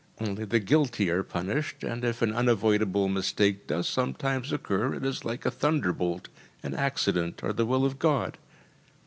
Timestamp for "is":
5.05-5.23